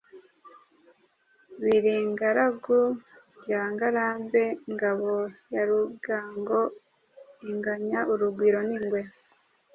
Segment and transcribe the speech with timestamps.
[1.61, 2.79] Biringaragu
[3.37, 4.43] rya Ngarambe
[4.73, 5.13] ngabo
[5.53, 6.59] ya rugango
[7.51, 9.01] inganya urugwiro n’ingwe